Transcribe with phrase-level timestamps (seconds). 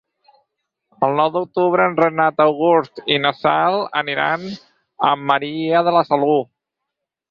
[1.07, 4.51] El nou d'octubre en Renat August i na Cel aniran
[5.13, 6.55] a Maria de la Salut.